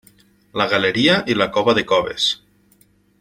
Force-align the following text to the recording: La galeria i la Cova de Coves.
La 0.61 0.65
galeria 0.71 1.19
i 1.33 1.37
la 1.41 1.47
Cova 1.59 1.79
de 1.81 1.87
Coves. 1.93 2.25